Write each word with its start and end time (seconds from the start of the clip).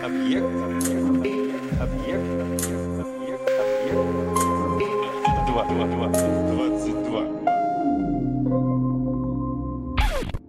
Объект. 0.00 0.44
Объект. 0.44 1.52
Объект. 1.80 2.24
Объект. 2.40 3.00
Объект. 3.00 4.06
Два. 5.46 5.64
Два. 5.64 5.86
Два. 5.86 6.08
Двадцать 6.08 7.02
два. 7.04 7.22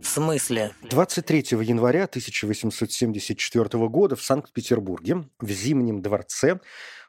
В 0.01 0.05
смысле? 0.05 0.71
23 0.89 1.39
января 1.61 2.05
1874 2.05 3.87
года 3.89 4.15
в 4.15 4.23
Санкт-Петербурге 4.23 5.25
в 5.39 5.49
Зимнем 5.49 6.01
дворце 6.01 6.59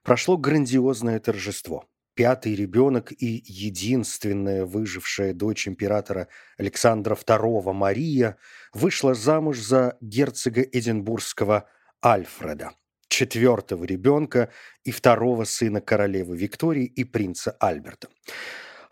прошло 0.02 0.36
грандиозное 0.36 1.20
торжество. 1.20 1.84
Пятый 2.14 2.54
ребенок 2.56 3.12
и 3.12 3.42
единственная 3.46 4.64
выжившая 4.64 5.34
дочь 5.34 5.68
императора 5.68 6.28
Александра 6.58 7.14
II 7.14 7.72
Мария 7.72 8.38
вышла 8.72 9.14
замуж 9.14 9.58
за 9.58 9.96
герцога 10.00 10.62
Эдинбургского 10.62 11.68
Альфреда, 12.04 12.72
четвертого 13.08 13.84
ребенка 13.84 14.52
и 14.82 14.90
второго 14.90 15.44
сына 15.44 15.80
королевы 15.80 16.36
Виктории 16.36 16.84
и 16.84 17.02
принца 17.02 17.52
Альберта. 17.58 18.08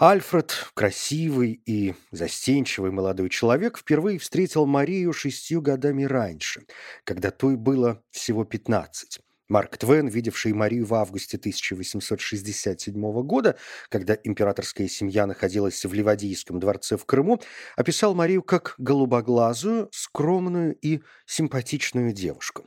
Альфред, 0.01 0.71
красивый 0.73 1.63
и 1.67 1.95
застенчивый 2.11 2.91
молодой 2.91 3.29
человек, 3.29 3.77
впервые 3.77 4.19
встретил 4.19 4.65
Марию 4.65 5.13
шестью 5.13 5.61
годами 5.61 6.05
раньше, 6.05 6.63
когда 7.05 7.31
той 7.31 7.57
было 7.57 8.03
всего 8.11 8.45
пятнадцать. 8.45 9.21
Марк 9.53 9.77
Твен, 9.77 10.09
видевший 10.09 10.55
Марию 10.55 10.87
в 10.87 10.95
августе 10.95 11.37
1867 11.37 13.23
года, 13.23 13.59
когда 13.91 14.17
императорская 14.25 14.89
семья 14.89 15.27
находилась 15.27 15.85
в 15.85 15.93
Ливадийском 15.93 16.59
дворце 16.59 16.97
в 16.97 17.05
Крыму, 17.05 17.39
описал 17.77 18.15
Марию 18.15 18.43
как 18.43 18.75
голубоглазую, 18.79 19.91
скромную 19.93 20.75
и 20.77 21.03
симпатичную 21.27 22.15
девушку. 22.15 22.65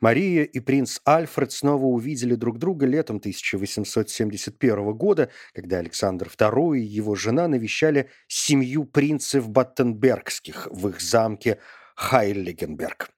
Мария 0.00 0.44
и 0.44 0.60
принц 0.60 1.00
Альфред 1.04 1.50
снова 1.50 1.86
увидели 1.86 2.36
друг 2.36 2.58
друга 2.58 2.86
летом 2.86 3.16
1871 3.16 4.92
года, 4.92 5.32
когда 5.52 5.78
Александр 5.78 6.28
II 6.28 6.78
и 6.78 6.82
его 6.82 7.16
жена 7.16 7.48
навещали 7.48 8.10
семью 8.28 8.84
принцев 8.84 9.48
Баттенбергских 9.48 10.68
в 10.70 10.86
их 10.86 11.00
замке 11.00 11.58
Хайлигенберг. 11.96 13.10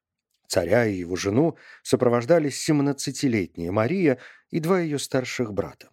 Царя 0.50 0.84
и 0.84 0.96
его 0.96 1.14
жену 1.14 1.56
сопровождали 1.84 2.50
17-летняя 2.50 3.70
Мария 3.70 4.18
и 4.50 4.58
два 4.58 4.80
ее 4.80 4.98
старших 4.98 5.54
брата. 5.54 5.90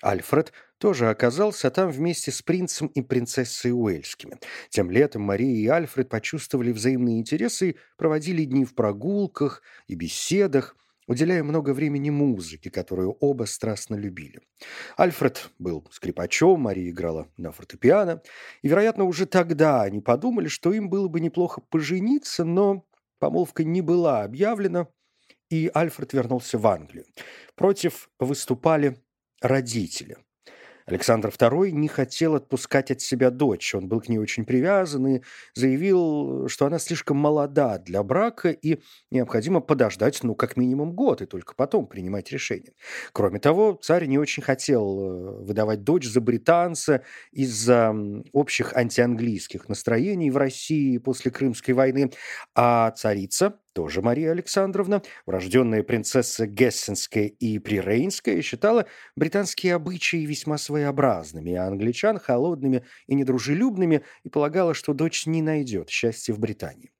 Альфред 0.00 0.52
тоже 0.78 1.10
оказался 1.10 1.72
там 1.72 1.90
вместе 1.90 2.30
с 2.30 2.40
принцем 2.40 2.86
и 2.86 3.02
принцессой 3.02 3.72
Уэльскими. 3.72 4.38
Тем 4.68 4.92
летом 4.92 5.22
Мария 5.22 5.56
и 5.56 5.66
Альфред 5.66 6.08
почувствовали 6.08 6.70
взаимные 6.70 7.18
интересы 7.18 7.70
и 7.70 7.76
проводили 7.96 8.44
дни 8.44 8.64
в 8.64 8.76
прогулках 8.76 9.60
и 9.88 9.96
беседах, 9.96 10.76
уделяя 11.08 11.42
много 11.42 11.74
времени 11.74 12.10
музыке, 12.10 12.70
которую 12.70 13.10
оба 13.18 13.42
страстно 13.44 13.96
любили. 13.96 14.38
Альфред 14.96 15.50
был 15.58 15.84
скрипачом, 15.90 16.60
Мария 16.60 16.90
играла 16.90 17.26
на 17.36 17.50
фортепиано, 17.50 18.22
и, 18.62 18.68
вероятно, 18.68 19.02
уже 19.02 19.26
тогда 19.26 19.82
они 19.82 20.00
подумали, 20.00 20.46
что 20.46 20.72
им 20.72 20.90
было 20.90 21.08
бы 21.08 21.18
неплохо 21.18 21.60
пожениться, 21.60 22.44
но 22.44 22.86
Помолвка 23.18 23.64
не 23.64 23.80
была 23.80 24.22
объявлена, 24.22 24.88
и 25.50 25.70
Альфред 25.74 26.12
вернулся 26.12 26.58
в 26.58 26.66
Англию. 26.66 27.06
Против 27.54 28.10
выступали 28.18 29.02
родители. 29.40 30.18
Александр 30.86 31.30
II 31.30 31.70
не 31.72 31.88
хотел 31.88 32.36
отпускать 32.36 32.92
от 32.92 33.00
себя 33.00 33.30
дочь. 33.30 33.74
Он 33.74 33.88
был 33.88 34.00
к 34.00 34.08
ней 34.08 34.18
очень 34.18 34.44
привязан 34.44 35.06
и 35.06 35.22
заявил, 35.54 36.48
что 36.48 36.66
она 36.66 36.78
слишком 36.78 37.16
молода 37.16 37.78
для 37.78 38.02
брака 38.04 38.50
и 38.50 38.80
необходимо 39.10 39.60
подождать, 39.60 40.22
ну, 40.22 40.36
как 40.36 40.56
минимум 40.56 40.92
год, 40.92 41.22
и 41.22 41.26
только 41.26 41.54
потом 41.56 41.88
принимать 41.88 42.30
решение. 42.30 42.72
Кроме 43.12 43.40
того, 43.40 43.78
царь 43.82 44.06
не 44.06 44.18
очень 44.18 44.44
хотел 44.44 45.00
э, 45.00 45.44
выдавать 45.44 45.82
дочь 45.82 46.06
за 46.06 46.20
британца 46.20 47.02
из-за 47.32 47.92
общих 48.32 48.72
антианглийских 48.76 49.68
настроений 49.68 50.30
в 50.30 50.36
России 50.36 50.98
после 50.98 51.32
Крымской 51.32 51.74
войны, 51.74 52.12
а 52.54 52.92
царица 52.92 53.58
тоже 53.76 54.00
Мария 54.00 54.30
Александровна, 54.30 55.02
урожденная 55.26 55.82
принцесса 55.82 56.46
Гессенская 56.46 57.26
и 57.26 57.58
Прирейнская, 57.58 58.40
считала 58.40 58.86
британские 59.16 59.74
обычаи 59.74 60.24
весьма 60.24 60.56
своеобразными, 60.56 61.52
а 61.52 61.66
англичан 61.66 62.18
холодными 62.18 62.86
и 63.06 63.14
недружелюбными, 63.14 64.00
и 64.24 64.30
полагала, 64.30 64.72
что 64.72 64.94
дочь 64.94 65.26
не 65.26 65.42
найдет 65.42 65.90
счастья 65.90 66.32
в 66.32 66.38
Британии. 66.38 66.90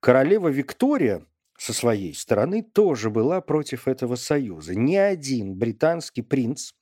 Королева 0.00 0.48
Виктория 0.48 1.22
со 1.58 1.74
своей 1.74 2.14
стороны 2.14 2.62
тоже 2.62 3.10
была 3.10 3.42
против 3.42 3.86
этого 3.86 4.14
союза. 4.14 4.74
Ни 4.74 4.96
один 4.96 5.54
британский 5.54 6.22
принц 6.22 6.72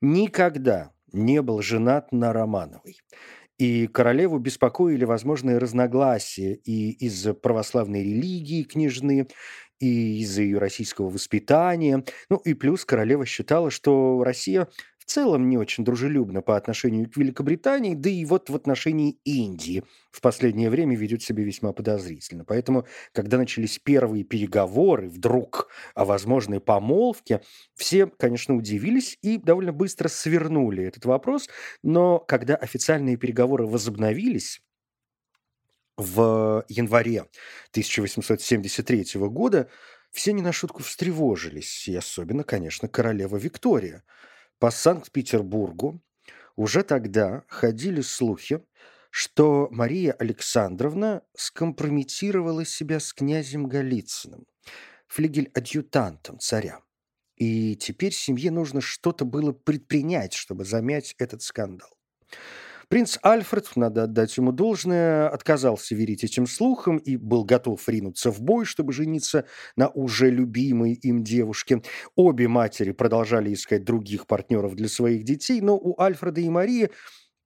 никогда 0.00 0.90
не 1.12 1.42
был 1.42 1.60
женат 1.60 2.12
на 2.12 2.32
Романовой 2.32 2.96
и 3.58 3.86
королеву 3.86 4.38
беспокоили 4.38 5.04
возможные 5.04 5.58
разногласия 5.58 6.54
и 6.54 6.90
из-за 7.06 7.34
православной 7.34 8.02
религии 8.02 8.64
княжны, 8.64 9.28
и 9.78 10.20
из-за 10.20 10.42
ее 10.42 10.58
российского 10.58 11.10
воспитания. 11.10 12.04
Ну 12.30 12.36
и 12.38 12.54
плюс 12.54 12.84
королева 12.84 13.26
считала, 13.26 13.70
что 13.70 14.22
Россия 14.24 14.68
в 15.06 15.12
целом 15.12 15.48
не 15.48 15.56
очень 15.56 15.84
дружелюбна 15.84 16.42
по 16.42 16.56
отношению 16.56 17.08
к 17.08 17.16
Великобритании, 17.16 17.94
да 17.94 18.10
и 18.10 18.24
вот 18.24 18.50
в 18.50 18.56
отношении 18.56 19.18
Индии 19.24 19.84
в 20.10 20.20
последнее 20.20 20.68
время 20.68 20.96
ведет 20.96 21.22
себя 21.22 21.44
весьма 21.44 21.72
подозрительно. 21.72 22.44
Поэтому, 22.44 22.86
когда 23.12 23.38
начались 23.38 23.78
первые 23.78 24.24
переговоры 24.24 25.08
вдруг 25.08 25.68
о 25.94 26.04
возможной 26.04 26.60
помолвке, 26.60 27.40
все, 27.74 28.08
конечно, 28.08 28.56
удивились 28.56 29.16
и 29.22 29.38
довольно 29.38 29.72
быстро 29.72 30.08
свернули 30.08 30.84
этот 30.84 31.04
вопрос. 31.04 31.48
Но 31.84 32.18
когда 32.18 32.56
официальные 32.56 33.16
переговоры 33.16 33.64
возобновились, 33.64 34.60
в 35.96 36.64
январе 36.68 37.20
1873 37.70 39.20
года 39.28 39.70
все 40.10 40.32
не 40.32 40.42
на 40.42 40.52
шутку 40.52 40.82
встревожились, 40.82 41.88
и 41.88 41.94
особенно, 41.94 42.42
конечно, 42.42 42.88
королева 42.88 43.36
Виктория– 43.36 44.02
по 44.58 44.70
Санкт-Петербургу 44.70 46.00
уже 46.56 46.82
тогда 46.82 47.44
ходили 47.48 48.00
слухи, 48.00 48.64
что 49.10 49.68
Мария 49.70 50.12
Александровна 50.12 51.22
скомпрометировала 51.36 52.64
себя 52.64 53.00
с 53.00 53.12
князем 53.12 53.66
Голицыным, 53.66 54.46
флигель-адъютантом 55.06 56.38
царя. 56.38 56.80
И 57.36 57.76
теперь 57.76 58.12
семье 58.12 58.50
нужно 58.50 58.80
что-то 58.80 59.24
было 59.24 59.52
предпринять, 59.52 60.32
чтобы 60.32 60.64
замять 60.64 61.14
этот 61.18 61.42
скандал. 61.42 61.90
Принц 62.88 63.18
Альфред, 63.22 63.72
надо 63.74 64.04
отдать 64.04 64.36
ему 64.36 64.52
должное, 64.52 65.28
отказался 65.28 65.96
верить 65.96 66.22
этим 66.22 66.46
слухам 66.46 66.98
и 66.98 67.16
был 67.16 67.44
готов 67.44 67.88
ринуться 67.88 68.30
в 68.30 68.40
бой, 68.40 68.64
чтобы 68.64 68.92
жениться 68.92 69.44
на 69.74 69.88
уже 69.88 70.30
любимой 70.30 70.92
им 70.92 71.24
девушке. 71.24 71.82
Обе 72.14 72.46
матери 72.46 72.92
продолжали 72.92 73.52
искать 73.52 73.84
других 73.84 74.28
партнеров 74.28 74.76
для 74.76 74.88
своих 74.88 75.24
детей, 75.24 75.60
но 75.60 75.76
у 75.76 76.00
Альфреда 76.00 76.40
и 76.40 76.48
Марии 76.48 76.90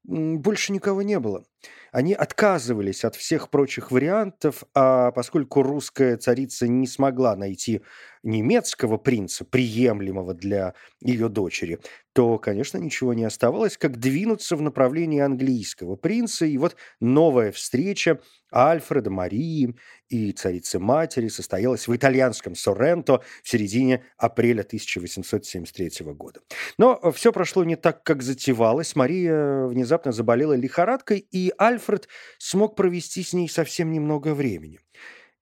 больше 0.04 0.72
никого 0.72 1.02
не 1.02 1.18
было. 1.18 1.44
Они 1.92 2.14
отказывались 2.14 3.04
от 3.04 3.16
всех 3.16 3.50
прочих 3.50 3.90
вариантов, 3.90 4.64
а 4.74 5.10
поскольку 5.10 5.62
русская 5.62 6.16
царица 6.16 6.68
не 6.68 6.86
смогла 6.86 7.36
найти 7.36 7.82
немецкого 8.22 8.96
принца, 8.96 9.44
приемлемого 9.44 10.34
для 10.34 10.74
ее 11.00 11.28
дочери, 11.28 11.78
то, 12.12 12.38
конечно, 12.38 12.78
ничего 12.78 13.14
не 13.14 13.24
оставалось, 13.24 13.76
как 13.76 13.98
двинуться 13.98 14.56
в 14.56 14.62
направлении 14.62 15.20
английского 15.20 15.96
принца. 15.96 16.44
И 16.44 16.58
вот 16.58 16.76
новая 17.00 17.52
встреча 17.52 18.20
Альфреда, 18.52 19.10
Марии 19.10 19.76
и 20.08 20.32
царицы-матери 20.32 21.28
состоялась 21.28 21.86
в 21.86 21.94
итальянском 21.94 22.54
Сорренто 22.56 23.22
в 23.42 23.48
середине 23.48 24.04
апреля 24.16 24.62
1873 24.62 26.06
года. 26.12 26.40
Но 26.78 27.12
все 27.12 27.32
прошло 27.32 27.64
не 27.64 27.76
так, 27.76 28.02
как 28.02 28.22
затевалось. 28.22 28.96
Мария 28.96 29.66
внезапно 29.66 30.12
заболела 30.12 30.54
лихорадкой, 30.54 31.18
и 31.30 31.52
Альфред 31.58 32.08
смог 32.38 32.76
провести 32.76 33.22
с 33.22 33.32
ней 33.32 33.48
совсем 33.48 33.92
немного 33.92 34.34
времени. 34.34 34.80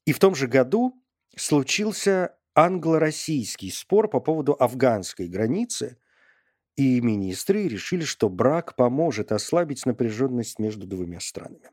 И 0.05 0.13
в 0.13 0.19
том 0.19 0.35
же 0.35 0.47
году 0.47 1.03
случился 1.37 2.35
англо-российский 2.59 3.71
спор 3.71 4.09
по 4.11 4.19
поводу 4.19 4.57
афганской 4.59 5.29
границы, 5.29 5.97
и 6.77 7.01
министры 7.01 7.69
решили, 7.69 8.03
что 8.03 8.29
брак 8.29 8.75
поможет 8.75 9.31
ослабить 9.31 9.87
напряженность 9.87 10.59
между 10.59 10.87
двумя 10.87 11.21
странами. 11.21 11.71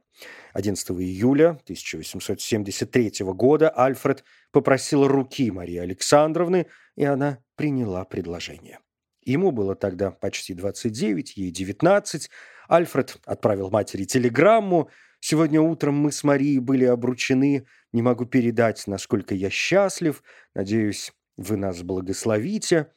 11 0.54 0.92
июля 0.92 1.60
1873 1.64 3.12
года 3.34 3.70
Альфред 3.70 4.24
попросил 4.52 5.08
руки 5.08 5.50
Марии 5.50 5.78
Александровны, 5.78 6.68
и 6.96 7.04
она 7.04 7.40
приняла 7.56 8.06
предложение. 8.06 8.80
Ему 9.24 9.52
было 9.52 9.76
тогда 9.76 10.12
почти 10.12 10.54
29, 10.54 11.36
ей 11.36 11.50
19. 11.50 12.30
Альфред 12.70 13.18
отправил 13.26 13.72
матери 13.72 14.04
телеграмму. 14.04 14.90
«Сегодня 15.20 15.62
утром 15.62 15.96
мы 15.96 16.12
с 16.12 16.24
Марией 16.24 16.60
были 16.60 16.86
обручены 16.86 17.66
Не 17.96 18.02
могу 18.02 18.26
передать, 18.26 18.88
насколько 18.88 19.34
я 19.34 19.50
счастлив. 19.50 20.22
Надеюсь, 20.54 21.14
вы 21.38 21.56
нас 21.56 21.82
благословите». 21.82 22.92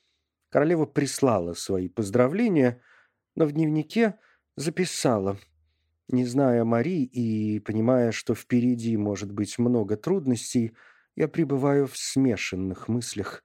Королева 0.50 0.86
прислала 0.86 1.52
свои 1.54 1.88
поздравления, 1.88 2.82
но 3.36 3.44
в 3.44 3.52
дневнике 3.52 4.18
записала. 4.56 5.38
Не 6.08 6.24
зная 6.24 6.64
Мари 6.64 7.04
и 7.04 7.60
понимая, 7.60 8.10
что 8.10 8.34
впереди 8.34 8.96
может 8.96 9.30
быть 9.30 9.56
много 9.56 9.96
трудностей, 9.96 10.74
я 11.14 11.28
пребываю 11.28 11.86
в 11.86 11.96
смешанных 11.96 12.88
мыслях 12.88 13.44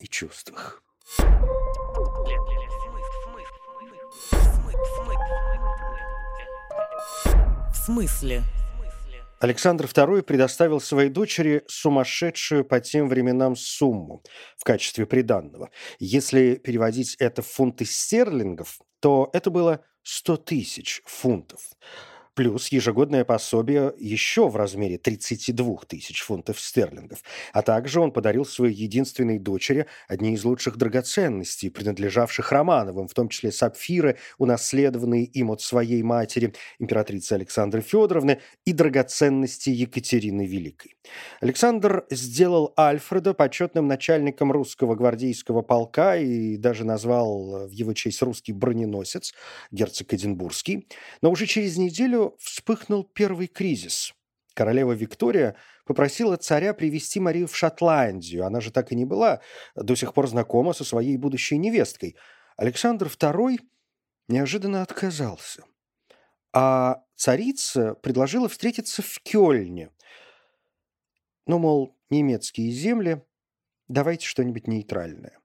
и 0.00 0.06
чувствах. 0.06 0.82
В 7.70 7.74
смысле? 7.86 8.42
Александр 9.40 9.86
II 9.86 10.22
предоставил 10.22 10.80
своей 10.80 11.08
дочери 11.08 11.64
сумасшедшую 11.66 12.62
по 12.62 12.78
тем 12.78 13.08
временам 13.08 13.56
сумму 13.56 14.22
в 14.58 14.64
качестве 14.64 15.06
приданного. 15.06 15.70
Если 15.98 16.56
переводить 16.56 17.16
это 17.18 17.40
в 17.40 17.46
фунты 17.46 17.86
стерлингов, 17.86 18.78
то 19.00 19.30
это 19.32 19.50
было 19.50 19.82
100 20.02 20.36
тысяч 20.36 21.02
фунтов 21.06 21.60
плюс 22.34 22.68
ежегодное 22.68 23.24
пособие 23.24 23.92
еще 23.98 24.48
в 24.48 24.56
размере 24.56 24.98
32 24.98 25.76
тысяч 25.88 26.22
фунтов 26.22 26.60
стерлингов. 26.60 27.22
А 27.52 27.62
также 27.62 28.00
он 28.00 28.12
подарил 28.12 28.44
своей 28.44 28.74
единственной 28.74 29.38
дочери 29.38 29.86
одни 30.08 30.34
из 30.34 30.44
лучших 30.44 30.76
драгоценностей, 30.76 31.70
принадлежавших 31.70 32.52
Романовым, 32.52 33.08
в 33.08 33.14
том 33.14 33.28
числе 33.28 33.52
сапфиры, 33.52 34.18
унаследованные 34.38 35.24
им 35.24 35.50
от 35.50 35.60
своей 35.60 36.02
матери, 36.02 36.54
императрицы 36.78 37.34
Александры 37.34 37.80
Федоровны, 37.80 38.40
и 38.64 38.72
драгоценности 38.72 39.70
Екатерины 39.70 40.46
Великой. 40.46 40.96
Александр 41.40 42.04
сделал 42.10 42.72
Альфреда 42.78 43.34
почетным 43.34 43.86
начальником 43.86 44.52
русского 44.52 44.94
гвардейского 44.94 45.62
полка 45.62 46.16
и 46.16 46.56
даже 46.56 46.84
назвал 46.84 47.66
в 47.66 47.70
его 47.70 47.92
честь 47.94 48.22
русский 48.22 48.52
броненосец, 48.52 49.34
герцог 49.70 50.12
Эдинбургский. 50.12 50.86
Но 51.22 51.30
уже 51.30 51.46
через 51.46 51.76
неделю 51.76 52.19
вспыхнул 52.38 53.04
первый 53.04 53.46
кризис. 53.46 54.14
Королева 54.54 54.92
Виктория 54.92 55.56
попросила 55.86 56.36
царя 56.36 56.74
привести 56.74 57.20
Марию 57.20 57.46
в 57.46 57.56
Шотландию. 57.56 58.44
Она 58.44 58.60
же 58.60 58.70
так 58.70 58.92
и 58.92 58.96
не 58.96 59.04
была 59.04 59.40
до 59.74 59.94
сих 59.94 60.12
пор 60.14 60.28
знакома 60.28 60.72
со 60.72 60.84
своей 60.84 61.16
будущей 61.16 61.58
невесткой. 61.58 62.16
Александр 62.56 63.06
II 63.06 63.58
неожиданно 64.28 64.82
отказался. 64.82 65.64
А 66.52 67.02
царица 67.16 67.94
предложила 67.94 68.48
встретиться 68.48 69.02
в 69.02 69.20
Кёльне. 69.22 69.90
Ну, 71.46 71.58
мол, 71.58 71.96
немецкие 72.10 72.70
земли, 72.70 73.22
давайте 73.88 74.26
что-нибудь 74.26 74.66
нейтральное. 74.66 75.38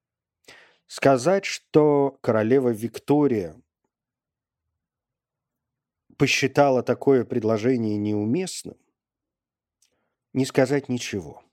Сказать, 0.88 1.45
что 1.45 2.18
королева 2.21 2.69
Виктория 2.69 3.56
посчитала 6.18 6.84
такое 6.84 7.26
предложение 7.26 7.98
неуместным, 7.98 8.78
не 10.34 10.46
сказать 10.46 10.90
ничего. 10.90 11.44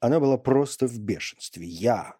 Она 0.00 0.20
была 0.20 0.36
просто 0.36 0.86
в 0.86 0.98
бешенстве. 0.98 1.66
Я, 1.66 2.16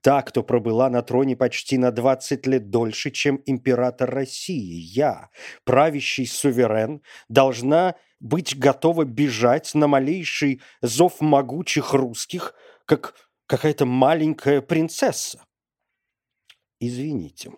та, 0.00 0.22
кто 0.22 0.42
пробыла 0.42 0.90
на 0.90 1.02
троне 1.02 1.36
почти 1.36 1.78
на 1.78 1.90
20 1.90 2.46
лет 2.46 2.70
дольше, 2.70 3.10
чем 3.10 3.42
император 3.46 4.10
России, 4.10 4.80
я, 4.80 5.30
правящий 5.64 6.26
суверен, 6.26 7.02
должна 7.28 7.96
быть 8.20 8.58
готова 8.58 9.04
бежать 9.04 9.74
на 9.74 9.86
малейший 9.86 10.60
зов 10.82 11.20
могучих 11.20 11.94
русских, 11.94 12.54
как 12.84 13.14
какая-то 13.46 13.86
маленькая 13.86 14.60
принцесса. 14.60 15.44
Извините. 16.78 17.52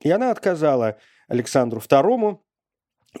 И 0.00 0.10
она 0.10 0.30
отказала 0.30 0.98
Александру 1.28 1.80
II 1.80 2.38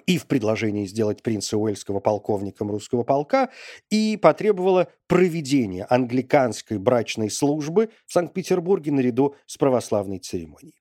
и 0.06 0.18
в 0.18 0.26
предложении 0.26 0.86
сделать 0.86 1.22
принца 1.22 1.56
Уэльского 1.56 2.00
полковником 2.00 2.70
русского 2.70 3.04
полка, 3.04 3.50
и 3.90 4.16
потребовала 4.16 4.88
проведения 5.06 5.86
англиканской 5.88 6.78
брачной 6.78 7.30
службы 7.30 7.90
в 8.06 8.12
Санкт-Петербурге 8.12 8.92
наряду 8.92 9.34
с 9.46 9.56
православной 9.56 10.18
церемонией. 10.18 10.74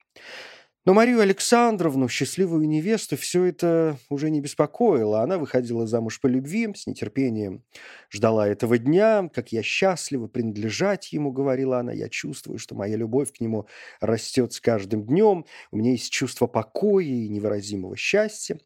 Но 0.87 0.93
Марию 0.93 1.19
Александровну, 1.19 2.07
счастливую 2.07 2.65
невесту, 2.65 3.17
все 3.17 3.43
это 3.43 3.97
уже 4.07 4.29
не 4.29 4.39
беспокоило. 4.39 5.19
Она 5.19 5.37
выходила 5.37 5.85
замуж 5.85 6.21
по 6.21 6.27
любви, 6.27 6.73
с 6.73 6.87
нетерпением 6.87 7.65
ждала 8.09 8.47
этого 8.47 8.77
дня. 8.77 9.29
«Как 9.33 9.51
я 9.51 9.63
счастлива 9.63 10.27
принадлежать 10.27 11.11
ему»,— 11.11 11.31
говорила 11.33 11.79
она. 11.79 11.91
«Я 11.91 12.07
чувствую, 12.07 12.57
что 12.57 12.73
моя 12.73 12.95
любовь 12.95 13.33
к 13.33 13.41
нему 13.41 13.67
растет 13.99 14.53
с 14.53 14.61
каждым 14.61 15.03
днем. 15.03 15.43
У 15.71 15.75
меня 15.75 15.91
есть 15.91 16.09
чувство 16.09 16.47
покоя 16.47 17.03
и 17.03 17.27
невыразимого 17.27 17.97
счастья». 17.97 18.57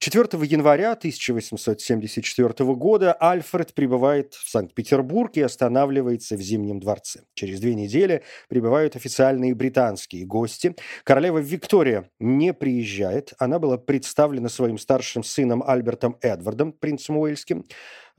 4 0.00 0.28
января 0.44 0.92
1874 0.92 2.74
года 2.74 3.12
Альфред 3.14 3.74
прибывает 3.74 4.34
в 4.34 4.48
Санкт-Петербург 4.48 5.36
и 5.36 5.42
останавливается 5.42 6.36
в 6.36 6.40
Зимнем 6.40 6.78
дворце. 6.78 7.22
Через 7.34 7.58
две 7.58 7.74
недели 7.74 8.22
прибывают 8.48 8.94
официальные 8.94 9.56
британские 9.56 10.24
гости. 10.24 10.76
Королева 11.02 11.38
Виктория 11.38 12.08
не 12.20 12.54
приезжает. 12.54 13.32
Она 13.38 13.58
была 13.58 13.76
представлена 13.76 14.48
своим 14.48 14.78
старшим 14.78 15.24
сыном 15.24 15.64
Альбертом 15.66 16.16
Эдвардом, 16.22 16.70
принцем 16.70 17.18
Уэльским, 17.18 17.64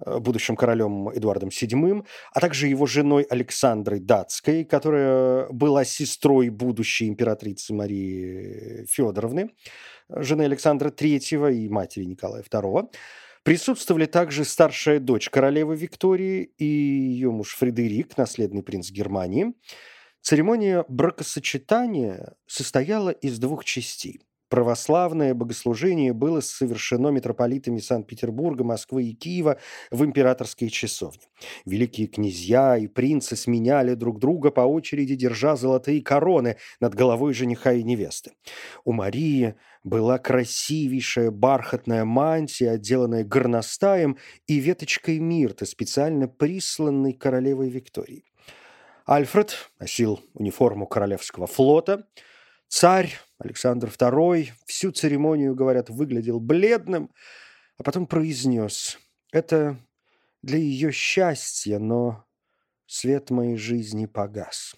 э, 0.06 0.20
будущим 0.20 0.58
королем 0.58 1.10
Эдуардом 1.16 1.48
VII, 1.48 2.06
а 2.34 2.40
также 2.42 2.68
его 2.68 2.88
женой 2.88 3.24
Александрой 3.30 4.02
Датской, 4.02 4.66
которая 4.66 5.48
была 5.48 5.86
сестрой 5.86 6.50
будущей 6.50 7.08
императрицы 7.08 7.74
Марии 7.74 8.86
Федоровны 8.86 9.52
жены 10.10 10.44
Александра 10.44 10.90
III 10.90 11.54
и 11.54 11.70
матери 11.70 12.06
Николая 12.06 12.44
II. 12.44 12.90
Присутствовали 13.44 14.06
также 14.06 14.44
старшая 14.44 15.00
дочь 15.00 15.30
королевы 15.30 15.76
Виктории 15.76 16.52
и 16.58 16.66
ее 16.66 17.32
муж 17.32 17.56
Фредерик, 17.56 18.18
наследный 18.18 18.64
принц 18.64 18.92
Германии. 18.92 19.54
Церемония 20.22 20.84
бракосочетания 20.90 22.36
состояла 22.46 23.10
из 23.10 23.40
двух 23.40 23.64
частей. 23.64 24.20
Православное 24.50 25.36
богослужение 25.36 26.12
было 26.12 26.42
совершено 26.42 27.10
митрополитами 27.10 27.78
Санкт-Петербурга, 27.78 28.64
Москвы 28.64 29.04
и 29.04 29.14
Киева 29.14 29.60
в 29.92 30.04
императорской 30.04 30.70
часовне. 30.70 31.22
Великие 31.66 32.08
князья 32.08 32.76
и 32.76 32.88
принцы 32.88 33.36
сменяли 33.36 33.94
друг 33.94 34.20
друга 34.20 34.50
по 34.50 34.62
очереди, 34.62 35.14
держа 35.14 35.56
золотые 35.56 36.02
короны 36.02 36.58
над 36.80 36.96
головой 36.96 37.34
жениха 37.34 37.74
и 37.74 37.84
невесты. 37.84 38.32
У 38.84 38.92
Марии 38.92 39.54
была 39.84 40.18
красивейшая 40.18 41.32
бархатная 41.32 42.06
мантия, 42.06 42.72
отделанная 42.72 43.24
горностаем 43.24 44.18
и 44.48 44.60
веточкой 44.60 45.20
мирта, 45.20 45.66
специально 45.66 46.28
присланной 46.28 47.14
королевой 47.14 47.70
Викторией. 47.70 48.26
Альфред 49.06 49.72
носил 49.80 50.22
униформу 50.34 50.86
королевского 50.86 51.48
флота. 51.48 52.08
Царь 52.68 53.18
Александр 53.40 53.88
II 53.88 54.50
всю 54.66 54.92
церемонию, 54.92 55.56
говорят, 55.56 55.90
выглядел 55.90 56.40
бледным, 56.40 57.12
а 57.78 57.84
потом 57.84 58.06
произнес 58.06 59.00
«Это 59.32 59.80
для 60.44 60.60
ее 60.60 60.92
счастья, 60.92 61.80
но 61.80 62.26
свет 62.86 63.32
моей 63.32 63.56
жизни 63.56 64.06
погас». 64.06 64.76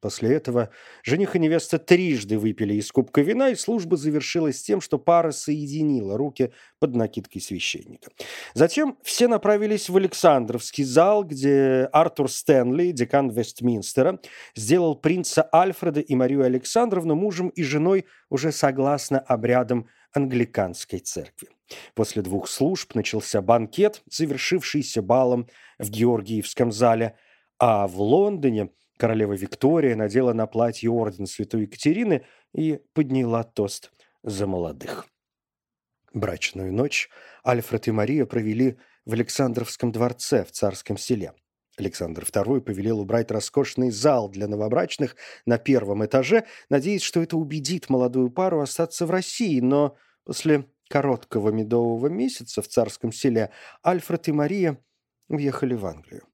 После 0.00 0.36
этого 0.36 0.70
жених 1.02 1.34
и 1.34 1.40
невеста 1.40 1.78
трижды 1.78 2.38
выпили 2.38 2.74
из 2.74 2.92
кубка 2.92 3.20
вина, 3.20 3.50
и 3.50 3.56
служба 3.56 3.96
завершилась 3.96 4.62
тем, 4.62 4.80
что 4.80 4.96
пара 4.96 5.32
соединила 5.32 6.16
руки 6.16 6.52
под 6.78 6.94
накидкой 6.94 7.42
священника. 7.42 8.12
Затем 8.54 8.96
все 9.02 9.26
направились 9.26 9.88
в 9.88 9.96
Александровский 9.96 10.84
зал, 10.84 11.24
где 11.24 11.88
Артур 11.92 12.30
Стэнли, 12.30 12.92
декан 12.92 13.30
Вестминстера, 13.30 14.20
сделал 14.54 14.94
принца 14.94 15.48
Альфреда 15.52 16.00
и 16.00 16.14
Марию 16.14 16.44
Александровну 16.44 17.16
мужем 17.16 17.48
и 17.48 17.64
женой 17.64 18.06
уже 18.30 18.52
согласно 18.52 19.18
обрядам 19.18 19.88
англиканской 20.12 21.00
церкви. 21.00 21.48
После 21.94 22.22
двух 22.22 22.48
служб 22.48 22.94
начался 22.94 23.42
банкет, 23.42 24.02
завершившийся 24.08 25.02
балом 25.02 25.48
в 25.78 25.90
Георгиевском 25.90 26.70
зале, 26.70 27.16
а 27.58 27.88
в 27.88 28.00
Лондоне– 28.00 28.70
Королева 28.98 29.34
Виктория 29.34 29.94
надела 29.94 30.32
на 30.32 30.46
платье 30.46 30.90
орден 30.90 31.26
Святой 31.26 31.62
Екатерины 31.62 32.24
и 32.52 32.80
подняла 32.94 33.44
тост 33.44 33.92
за 34.24 34.46
молодых. 34.46 35.06
Брачную 36.12 36.72
ночь 36.72 37.08
Альфред 37.44 37.86
и 37.86 37.92
Мария 37.92 38.26
провели 38.26 38.76
в 39.06 39.12
Александровском 39.12 39.92
дворце 39.92 40.44
в 40.44 40.50
Царском 40.50 40.98
селе. 40.98 41.32
Александр 41.76 42.24
II 42.24 42.60
повелел 42.60 42.98
убрать 42.98 43.30
роскошный 43.30 43.90
зал 43.90 44.28
для 44.28 44.48
новобрачных 44.48 45.14
на 45.46 45.58
первом 45.58 46.04
этаже, 46.04 46.44
надеясь, 46.68 47.02
что 47.02 47.22
это 47.22 47.36
убедит 47.36 47.88
молодую 47.88 48.30
пару 48.30 48.60
остаться 48.60 49.06
в 49.06 49.12
России, 49.12 49.60
но 49.60 49.96
после 50.24 50.66
короткого 50.88 51.50
медового 51.50 52.08
месяца 52.08 52.62
в 52.62 52.68
Царском 52.68 53.12
селе 53.12 53.52
Альфред 53.84 54.26
и 54.26 54.32
Мария 54.32 54.82
уехали 55.28 55.74
в 55.74 55.86
Англию. 55.86 56.24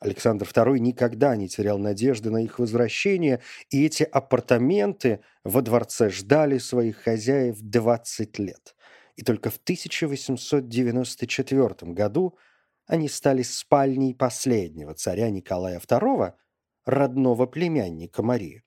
Александр 0.00 0.46
II 0.46 0.78
никогда 0.78 1.36
не 1.36 1.48
терял 1.48 1.78
надежды 1.78 2.30
на 2.30 2.42
их 2.42 2.58
возвращение, 2.58 3.42
и 3.68 3.84
эти 3.84 4.02
апартаменты 4.02 5.20
во 5.44 5.60
дворце 5.60 6.08
ждали 6.08 6.56
своих 6.58 6.96
хозяев 6.96 7.60
20 7.60 8.38
лет. 8.38 8.74
И 9.16 9.22
только 9.22 9.50
в 9.50 9.56
1894 9.56 11.92
году 11.92 12.38
они 12.86 13.08
стали 13.08 13.42
спальней 13.42 14.14
последнего 14.14 14.94
царя 14.94 15.28
Николая 15.28 15.78
II, 15.78 16.32
родного 16.86 17.44
племянника 17.46 18.22
Марии, 18.22 18.62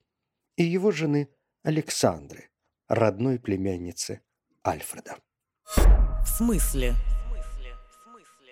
и 0.56 0.62
его 0.62 0.92
жены 0.92 1.28
Александры, 1.64 2.50
родной 2.86 3.40
племянницы 3.40 4.20
Альфреда. 4.64 5.16
В 5.66 6.26
смысле? 6.26 6.94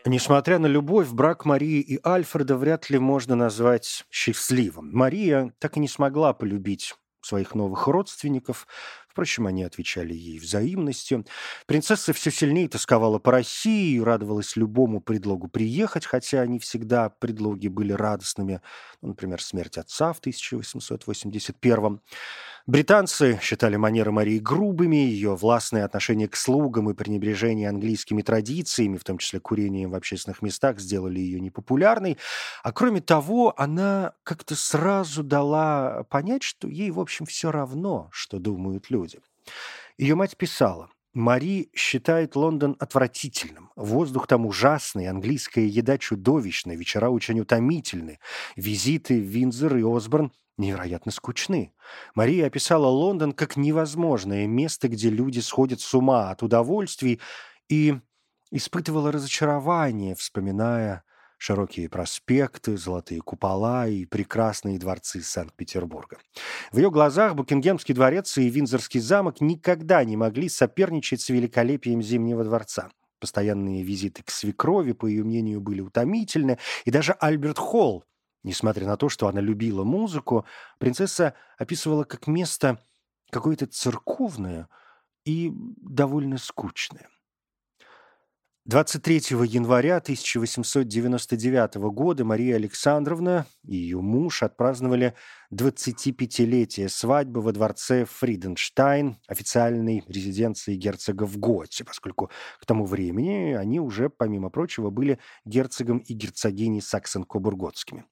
Несмотря 0.04 0.58
на 0.58 0.66
любовь, 0.66 1.10
брак 1.10 1.44
Марии 1.44 1.80
и 1.80 2.00
Альфреда 2.04 2.56
вряд 2.56 2.90
ли 2.90 2.98
можно 2.98 3.36
назвать 3.36 4.04
счастливым. 4.10 4.90
Мария 4.92 5.54
так 5.60 5.76
и 5.76 5.80
не 5.80 5.86
смогла 5.86 6.32
полюбить 6.32 6.94
своих 7.20 7.54
новых 7.54 7.86
родственников. 7.86 8.66
Впрочем, 9.08 9.46
они 9.46 9.62
отвечали 9.62 10.12
ей 10.12 10.40
взаимностью. 10.40 11.24
Принцесса 11.66 12.12
все 12.12 12.30
сильнее 12.30 12.68
тосковала 12.68 13.20
по 13.20 13.30
России 13.30 13.96
и 13.96 14.00
радовалась 14.00 14.56
любому 14.56 15.00
предлогу 15.00 15.48
приехать, 15.48 16.04
хотя 16.04 16.44
не 16.46 16.58
всегда 16.58 17.10
предлоги 17.10 17.68
были 17.68 17.92
радостными. 17.92 18.60
Ну, 19.02 19.08
например, 19.08 19.40
смерть 19.40 19.78
отца 19.78 20.12
в 20.12 20.18
1881 20.18 22.00
Британцы 22.66 23.40
считали 23.42 23.74
манеры 23.74 24.12
Марии 24.12 24.38
грубыми, 24.38 24.96
ее 24.96 25.34
властное 25.34 25.84
отношение 25.84 26.28
к 26.28 26.36
слугам 26.36 26.90
и 26.90 26.94
пренебрежение 26.94 27.68
английскими 27.68 28.22
традициями, 28.22 28.98
в 28.98 29.04
том 29.04 29.18
числе 29.18 29.40
курением 29.40 29.90
в 29.90 29.94
общественных 29.96 30.42
местах, 30.42 30.78
сделали 30.78 31.18
ее 31.18 31.40
непопулярной. 31.40 32.18
А 32.62 32.72
кроме 32.72 33.00
того, 33.00 33.52
она 33.56 34.12
как-то 34.22 34.54
сразу 34.54 35.24
дала 35.24 36.04
понять, 36.04 36.44
что 36.44 36.68
ей, 36.68 36.92
в 36.92 37.00
общем, 37.00 37.26
все 37.26 37.50
равно, 37.50 38.08
что 38.12 38.38
думают 38.38 38.90
люди. 38.90 39.18
Ее 39.98 40.14
мать 40.14 40.36
писала, 40.36 40.88
Мари 41.14 41.68
считает 41.74 42.36
Лондон 42.36 42.76
отвратительным. 42.78 43.70
Воздух 43.76 44.26
там 44.26 44.46
ужасный, 44.46 45.08
английская 45.08 45.66
еда 45.66 45.98
чудовищная, 45.98 46.76
вечера 46.76 47.10
очень 47.10 47.40
утомительны. 47.40 48.18
Визиты 48.56 49.20
в 49.20 49.24
Виндзор 49.24 49.76
и 49.76 49.82
Осборн 49.82 50.32
невероятно 50.56 51.12
скучны. 51.12 51.72
Мария 52.14 52.46
описала 52.46 52.86
Лондон 52.86 53.32
как 53.32 53.56
невозможное 53.56 54.46
место, 54.46 54.88
где 54.88 55.10
люди 55.10 55.40
сходят 55.40 55.80
с 55.80 55.94
ума 55.94 56.30
от 56.30 56.42
удовольствий, 56.42 57.20
и 57.68 57.98
испытывала 58.50 59.10
разочарование, 59.10 60.14
вспоминая 60.14 61.04
широкие 61.42 61.88
проспекты, 61.88 62.76
золотые 62.76 63.20
купола 63.20 63.88
и 63.88 64.04
прекрасные 64.04 64.78
дворцы 64.78 65.22
Санкт-Петербурга. 65.22 66.18
В 66.70 66.76
ее 66.76 66.88
глазах 66.88 67.34
Букингемский 67.34 67.94
дворец 67.94 68.38
и 68.38 68.48
Виндзорский 68.48 69.00
замок 69.00 69.40
никогда 69.40 70.04
не 70.04 70.16
могли 70.16 70.48
соперничать 70.48 71.20
с 71.20 71.30
великолепием 71.30 72.00
Зимнего 72.00 72.44
дворца. 72.44 72.90
Постоянные 73.18 73.82
визиты 73.82 74.22
к 74.22 74.30
свекрови, 74.30 74.92
по 74.92 75.06
ее 75.06 75.24
мнению, 75.24 75.60
были 75.60 75.80
утомительны, 75.80 76.58
и 76.84 76.92
даже 76.92 77.12
Альберт 77.12 77.58
Холл, 77.58 78.04
Несмотря 78.42 78.86
на 78.86 78.96
то, 78.96 79.08
что 79.08 79.28
она 79.28 79.40
любила 79.40 79.84
музыку, 79.84 80.46
принцесса 80.78 81.34
описывала 81.58 82.04
как 82.04 82.26
место 82.26 82.78
какое-то 83.30 83.66
церковное 83.66 84.68
и 85.24 85.52
довольно 85.54 86.38
скучное. 86.38 87.08
23 88.64 89.16
января 89.48 89.96
1899 89.96 91.74
года 91.90 92.24
Мария 92.24 92.54
Александровна 92.54 93.44
и 93.66 93.74
ее 93.74 94.00
муж 94.00 94.44
отпраздновали 94.44 95.14
25-летие 95.52 96.88
свадьбы 96.88 97.40
во 97.40 97.50
дворце 97.50 98.04
Фриденштайн, 98.04 99.16
официальной 99.26 100.04
резиденции 100.06 100.76
герцога 100.76 101.24
в 101.24 101.38
Готте, 101.38 101.82
поскольку 101.82 102.30
к 102.60 102.64
тому 102.64 102.86
времени 102.86 103.52
они 103.54 103.80
уже, 103.80 104.08
помимо 104.08 104.48
прочего, 104.48 104.90
были 104.90 105.18
герцогом 105.44 105.98
и 105.98 106.14
герцогиней 106.14 106.82
Саксон-Кобурготскими. 106.82 108.04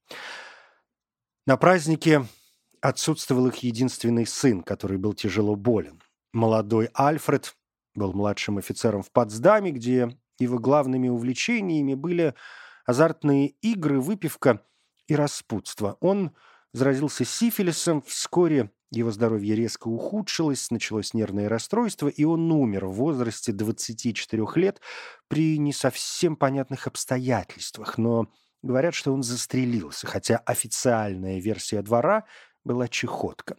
На 1.47 1.57
празднике 1.59 2.27
отсутствовал 2.81 3.47
их 3.47 3.59
единственный 3.59 4.27
сын, 4.27 4.65
который 4.65 4.99
был 4.99 5.15
тяжело 5.15 5.55
болен. 5.55 6.03
Молодой 6.33 6.91
Альфред 6.93 7.55
был 7.95 8.13
младшим 8.15 8.59
офицером 8.59 9.05
в 9.05 9.13
Потсдаме, 9.13 9.71
где 9.71 10.17
его 10.41 10.59
главными 10.59 11.09
увлечениями 11.09 11.95
были 11.95 12.35
азартные 12.87 13.49
игры, 13.63 14.01
выпивка 14.01 14.65
и 15.07 15.15
распутство. 15.15 15.97
Он 16.01 16.33
заразился 16.73 17.25
сифилисом, 17.25 18.03
вскоре 18.03 18.71
его 18.91 19.13
здоровье 19.13 19.55
резко 19.55 19.87
ухудшилось, 19.87 20.71
началось 20.71 21.15
нервное 21.15 21.49
расстройство, 21.49 22.09
и 22.09 22.25
он 22.25 22.51
умер 22.51 22.87
в 22.87 22.95
возрасте 22.95 23.53
24 23.53 24.47
лет 24.57 24.81
при 25.29 25.59
не 25.59 25.73
совсем 25.73 26.35
понятных 26.37 26.89
обстоятельствах. 26.89 27.99
Но 27.99 28.27
говорят, 28.63 28.95
что 28.95 29.13
он 29.13 29.23
застрелился, 29.23 30.07
хотя 30.07 30.39
официальная 30.39 31.41
версия 31.41 31.83
двора 31.83 32.25
была 32.65 32.89
чехотка. 32.89 33.57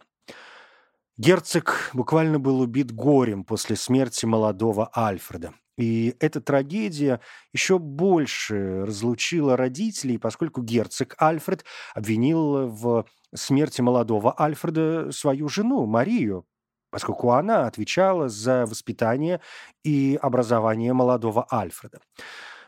Герцог 1.16 1.90
буквально 1.92 2.38
был 2.38 2.60
убит 2.60 2.92
горем 2.92 3.44
после 3.44 3.76
смерти 3.76 4.26
молодого 4.26 4.90
Альфреда. 4.96 5.54
И 5.78 6.14
эта 6.20 6.40
трагедия 6.40 7.20
еще 7.52 7.78
больше 7.78 8.84
разлучила 8.84 9.56
родителей, 9.56 10.18
поскольку 10.18 10.62
герцог 10.62 11.14
Альфред 11.18 11.64
обвинил 11.94 12.68
в 12.68 13.06
смерти 13.34 13.80
молодого 13.80 14.38
Альфреда 14.38 15.10
свою 15.12 15.48
жену 15.48 15.86
Марию, 15.86 16.46
поскольку 16.90 17.30
она 17.30 17.66
отвечала 17.66 18.28
за 18.28 18.66
воспитание 18.66 19.40
и 19.82 20.18
образование 20.20 20.92
молодого 20.92 21.46
Альфреда. 21.50 22.00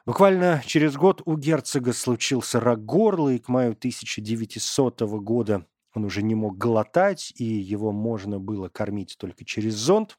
Буквально 0.06 0.62
через 0.66 0.96
год 0.96 1.23
у 1.25 1.37
герцога 1.37 1.92
случился 1.92 2.61
рак 2.61 2.84
горла, 2.84 3.30
и 3.30 3.38
к 3.38 3.49
маю 3.49 3.73
1900 3.73 5.00
года 5.02 5.66
он 5.94 6.04
уже 6.04 6.23
не 6.23 6.34
мог 6.34 6.58
глотать, 6.58 7.32
и 7.37 7.44
его 7.44 7.92
можно 7.92 8.38
было 8.38 8.68
кормить 8.68 9.16
только 9.18 9.44
через 9.44 9.75
зонд. 9.75 10.18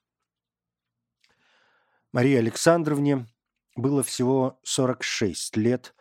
Марии 2.16 2.38
Александровне 2.38 3.28
было 3.76 4.02
всего 4.02 4.58
46 4.64 5.58
лет, 5.58 5.94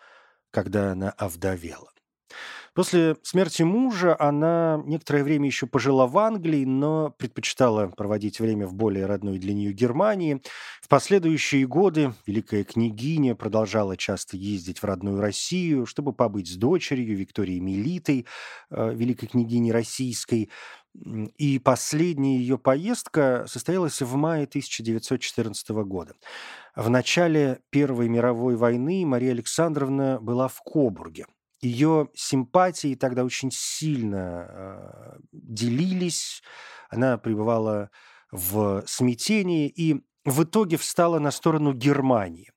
когда 0.52 0.92
она 0.92 1.10
овдовела. 1.10 1.90
После 2.72 3.16
смерти 3.22 3.62
мужа 3.62 4.16
она 4.18 4.80
некоторое 4.84 5.24
время 5.24 5.46
еще 5.46 5.66
пожила 5.66 6.06
в 6.06 6.16
Англии, 6.18 6.64
но 6.64 7.14
предпочитала 7.18 7.88
проводить 7.88 8.38
время 8.38 8.68
в 8.68 8.74
более 8.74 9.06
родной 9.06 9.38
для 9.38 9.54
нее 9.54 9.72
Германии. 9.72 10.40
В 10.80 10.88
последующие 10.88 11.66
годы 11.66 12.14
великая 12.26 12.62
княгиня 12.62 13.34
продолжала 13.34 13.96
часто 13.96 14.36
ездить 14.36 14.80
в 14.80 14.84
родную 14.84 15.20
Россию, 15.20 15.86
чтобы 15.86 16.12
побыть 16.12 16.48
с 16.48 16.56
дочерью 16.56 17.16
Викторией 17.16 17.60
Мелитой, 17.60 18.26
э, 18.70 18.94
великой 18.94 19.26
княгиней 19.28 19.70
российской. 19.70 20.50
И 20.94 21.58
последняя 21.58 22.38
ее 22.38 22.56
поездка 22.56 23.46
состоялась 23.48 24.00
в 24.00 24.14
мае 24.14 24.44
1914 24.44 25.68
года. 25.70 26.14
В 26.76 26.88
начале 26.88 27.60
Первой 27.70 28.08
мировой 28.08 28.56
войны 28.56 29.04
Мария 29.04 29.32
Александровна 29.32 30.18
была 30.20 30.48
в 30.48 30.60
Кобурге 30.62 31.26
ее 31.64 32.08
симпатии 32.14 32.94
тогда 32.94 33.24
очень 33.24 33.50
сильно 33.50 34.46
э, 34.48 35.18
делились, 35.32 36.42
она 36.90 37.18
пребывала 37.18 37.90
в 38.30 38.84
смятении 38.86 39.68
и 39.68 40.02
в 40.24 40.44
итоге 40.44 40.76
встала 40.76 41.18
на 41.18 41.30
сторону 41.30 41.72
Германии. 41.72 42.50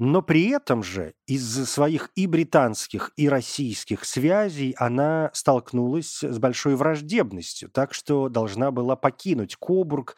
Но 0.00 0.22
при 0.22 0.48
этом 0.48 0.82
же 0.82 1.12
из-за 1.26 1.66
своих 1.66 2.10
и 2.14 2.26
британских, 2.26 3.12
и 3.16 3.28
российских 3.28 4.06
связей 4.06 4.74
она 4.78 5.30
столкнулась 5.34 6.22
с 6.22 6.38
большой 6.38 6.74
враждебностью, 6.74 7.68
так 7.68 7.92
что 7.92 8.30
должна 8.30 8.70
была 8.70 8.96
покинуть 8.96 9.56
Кобург, 9.56 10.16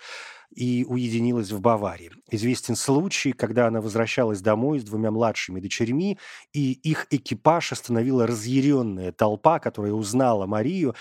и 0.54 0.84
уединилась 0.86 1.50
в 1.50 1.60
Баварии. 1.60 2.12
Известен 2.30 2.76
случай, 2.76 3.32
когда 3.32 3.66
она 3.66 3.80
возвращалась 3.80 4.40
домой 4.40 4.80
с 4.80 4.84
двумя 4.84 5.10
младшими 5.10 5.60
дочерьми, 5.60 6.18
и 6.52 6.72
их 6.72 7.06
экипаж 7.10 7.72
остановила 7.72 8.26
разъяренная 8.26 9.12
толпа, 9.12 9.58
которая 9.58 9.92
узнала 9.92 10.46
Марию 10.46 10.94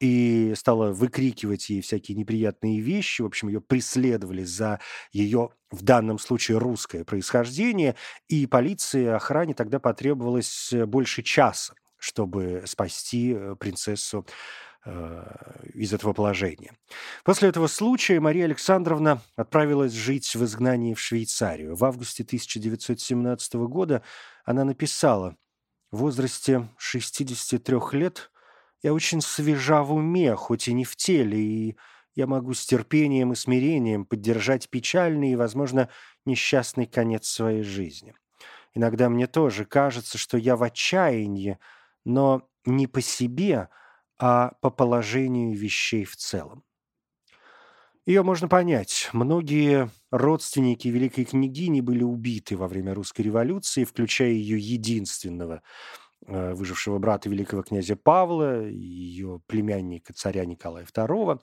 и 0.00 0.52
стала 0.56 0.92
выкрикивать 0.92 1.70
ей 1.70 1.80
всякие 1.80 2.16
неприятные 2.16 2.80
вещи. 2.80 3.22
В 3.22 3.26
общем, 3.26 3.48
ее 3.48 3.60
преследовали 3.60 4.44
за 4.44 4.80
ее, 5.12 5.50
в 5.70 5.82
данном 5.82 6.18
случае, 6.18 6.58
русское 6.58 7.04
происхождение, 7.04 7.96
и 8.28 8.46
полиции 8.46 9.06
охране 9.06 9.54
тогда 9.54 9.78
потребовалось 9.78 10.72
больше 10.86 11.22
часа, 11.22 11.74
чтобы 11.98 12.62
спасти 12.66 13.34
э, 13.34 13.56
принцессу 13.58 14.26
Э, 14.88 15.24
из 15.74 15.92
этого 15.92 16.12
положения. 16.12 16.72
После 17.24 17.48
этого 17.48 17.66
случая 17.66 18.20
Мария 18.20 18.44
Александровна 18.44 19.20
отправилась 19.34 19.92
жить 19.92 20.36
в 20.36 20.44
изгнании 20.44 20.94
в 20.94 21.00
Швейцарию. 21.00 21.74
В 21.74 21.84
августе 21.84 22.22
1917 22.22 23.54
года 23.54 24.02
она 24.44 24.64
написала 24.64 25.36
В 25.90 25.98
возрасте 25.98 26.68
63 26.78 27.78
лет 27.98 28.30
я 28.82 28.92
очень 28.92 29.20
свежа 29.20 29.82
в 29.82 29.92
уме, 29.92 30.34
хоть 30.36 30.68
и 30.68 30.72
не 30.72 30.84
в 30.84 30.96
теле, 30.96 31.38
и 31.38 31.76
я 32.14 32.26
могу 32.26 32.54
с 32.54 32.64
терпением 32.64 33.32
и 33.32 33.36
смирением 33.36 34.06
поддержать 34.06 34.70
печальный 34.70 35.32
и, 35.32 35.36
возможно, 35.36 35.88
несчастный 36.24 36.86
конец 36.86 37.26
своей 37.26 37.62
жизни. 37.62 38.14
Иногда 38.74 39.08
мне 39.08 39.26
тоже 39.26 39.64
кажется, 39.64 40.18
что 40.18 40.36
я 40.36 40.56
в 40.56 40.62
отчаянии, 40.62 41.58
но 42.04 42.48
не 42.64 42.86
по 42.86 43.00
себе, 43.00 43.68
а 44.18 44.52
по 44.60 44.70
положению 44.70 45.56
вещей 45.56 46.04
в 46.04 46.16
целом. 46.16 46.64
Ее 48.06 48.22
можно 48.22 48.46
понять. 48.46 49.10
Многие 49.12 49.90
родственники 50.12 50.86
великой 50.86 51.24
княгини 51.24 51.80
были 51.80 52.04
убиты 52.04 52.56
во 52.56 52.68
время 52.68 52.94
русской 52.94 53.22
революции, 53.22 53.84
включая 53.84 54.30
ее 54.30 54.58
единственного 54.58 55.62
выжившего 56.26 56.98
брата 56.98 57.28
великого 57.28 57.62
князя 57.62 57.96
Павла, 57.96 58.66
ее 58.66 59.40
племянника 59.46 60.12
царя 60.12 60.44
Николая 60.44 60.84
II. 60.84 61.40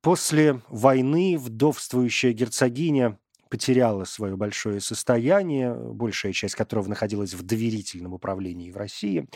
После 0.00 0.60
войны 0.68 1.36
вдовствующая 1.38 2.32
герцогиня 2.32 3.18
потеряла 3.48 4.04
свое 4.04 4.36
большое 4.36 4.80
состояние, 4.80 5.74
большая 5.74 6.32
часть 6.32 6.54
которого 6.54 6.88
находилась 6.88 7.34
в 7.34 7.42
доверительном 7.42 8.14
управлении 8.14 8.70
в 8.70 8.76
России. 8.76 9.26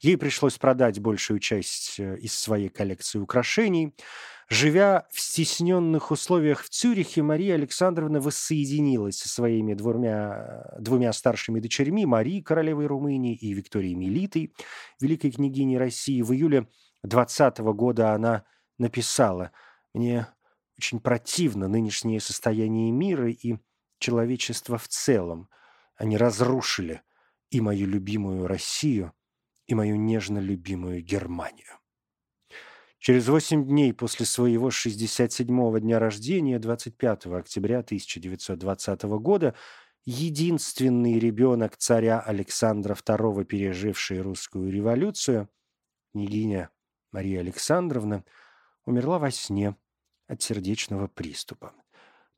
Ей 0.00 0.16
пришлось 0.16 0.58
продать 0.58 1.00
большую 1.00 1.40
часть 1.40 1.98
э, 1.98 2.18
из 2.18 2.38
своей 2.38 2.68
коллекции 2.68 3.18
украшений. 3.18 3.94
Живя 4.52 5.06
в 5.10 5.18
стесненных 5.18 6.10
условиях 6.10 6.62
в 6.62 6.68
Цюрихе, 6.68 7.22
Мария 7.22 7.54
Александровна 7.54 8.20
воссоединилась 8.20 9.16
со 9.16 9.30
своими 9.30 9.72
двумя, 9.72 10.76
двумя 10.78 11.14
старшими 11.14 11.58
дочерьми, 11.58 12.04
Марией, 12.04 12.42
королевой 12.42 12.84
Румынии, 12.84 13.34
и 13.34 13.54
Викторией 13.54 13.94
Мелитой, 13.94 14.52
великой 15.00 15.30
княгиней 15.30 15.78
России. 15.78 16.20
В 16.20 16.34
июле 16.34 16.68
20 17.02 17.60
года 17.60 18.12
она 18.12 18.44
написала 18.76 19.52
«Мне 19.94 20.26
очень 20.76 21.00
противно 21.00 21.66
нынешнее 21.66 22.20
состояние 22.20 22.90
мира 22.90 23.30
и 23.30 23.56
человечества 24.00 24.76
в 24.76 24.86
целом. 24.86 25.48
Они 25.96 26.18
разрушили 26.18 27.00
и 27.48 27.62
мою 27.62 27.86
любимую 27.86 28.46
Россию, 28.46 29.14
и 29.66 29.74
мою 29.74 29.96
нежно 29.96 30.40
любимую 30.40 31.02
Германию. 31.02 31.81
Через 33.02 33.26
восемь 33.26 33.66
дней 33.66 33.92
после 33.92 34.24
своего 34.24 34.68
67-го 34.68 35.76
дня 35.78 35.98
рождения, 35.98 36.60
25 36.60 37.26
октября 37.26 37.80
1920 37.80 39.02
года, 39.02 39.56
единственный 40.04 41.18
ребенок 41.18 41.76
царя 41.76 42.20
Александра 42.20 42.94
II, 42.94 43.44
переживший 43.44 44.20
русскую 44.20 44.70
революцию, 44.70 45.48
княгиня 46.12 46.70
Мария 47.10 47.40
Александровна, 47.40 48.24
умерла 48.84 49.18
во 49.18 49.32
сне 49.32 49.74
от 50.28 50.40
сердечного 50.40 51.08
приступа. 51.08 51.72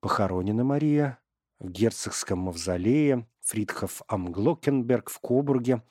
Похоронена 0.00 0.64
Мария 0.64 1.18
в 1.58 1.68
герцогском 1.68 2.38
мавзолее 2.38 3.28
Фридхоф 3.42 4.00
Амглокенберг 4.08 5.10
в 5.10 5.18
Кобурге 5.20 5.82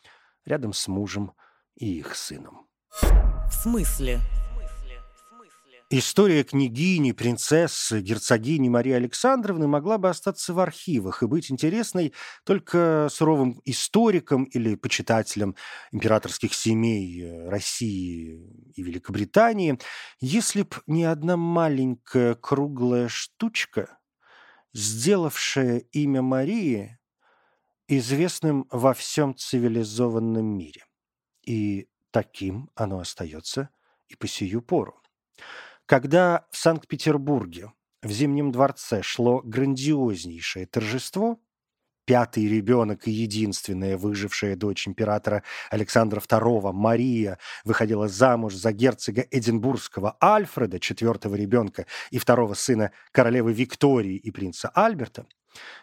рядом 0.45 0.73
с 0.73 0.87
мужем 0.87 1.33
и 1.75 1.99
их 1.99 2.15
сыном. 2.15 2.65
В 2.89 3.51
смысле? 3.51 4.19
История 5.95 6.43
княгини, 6.43 7.11
принцессы, 7.11 8.01
герцогини 8.01 8.67
Марии 8.67 8.93
Александровны 8.93 9.67
могла 9.67 9.99
бы 9.99 10.09
остаться 10.09 10.51
в 10.51 10.59
архивах 10.59 11.21
и 11.21 11.27
быть 11.27 11.51
интересной 11.51 12.15
только 12.45 13.09
суровым 13.11 13.61
историкам 13.63 14.45
или 14.45 14.73
почитателям 14.73 15.55
императорских 15.91 16.55
семей 16.55 17.21
э, 17.21 17.47
России 17.47 18.71
и 18.73 18.81
Великобритании, 18.81 19.77
если 20.19 20.63
б 20.63 20.69
не 20.87 21.03
одна 21.03 21.37
маленькая 21.37 22.33
круглая 22.33 23.07
штучка, 23.07 23.99
сделавшая 24.73 25.77
имя 25.91 26.23
Марии 26.23 26.97
известным 27.87 28.65
во 28.71 28.95
всем 28.95 29.35
цивилизованном 29.35 30.57
мире. 30.57 30.87
И 31.43 31.87
таким 32.09 32.71
оно 32.73 32.97
остается 32.97 33.69
и 34.07 34.15
по 34.15 34.25
сию 34.25 34.63
пору. 34.63 34.99
Когда 35.85 36.45
в 36.51 36.57
Санкт-Петербурге 36.57 37.73
в 38.01 38.11
Зимнем 38.11 38.51
дворце 38.51 39.01
шло 39.01 39.41
грандиознейшее 39.41 40.65
торжество, 40.65 41.39
пятый 42.05 42.47
ребенок 42.47 43.07
и 43.07 43.11
единственная 43.11 43.97
выжившая 43.97 44.55
дочь 44.55 44.87
императора 44.87 45.43
Александра 45.69 46.19
II 46.19 46.71
Мария 46.73 47.37
выходила 47.63 48.07
замуж 48.07 48.55
за 48.55 48.71
герцога 48.71 49.25
Эдинбургского 49.29 50.17
Альфреда, 50.21 50.79
четвертого 50.79 51.35
ребенка 51.35 51.85
и 52.11 52.17
второго 52.17 52.53
сына 52.53 52.91
королевы 53.11 53.53
Виктории 53.53 54.15
и 54.15 54.31
принца 54.31 54.69
Альберта, 54.69 55.25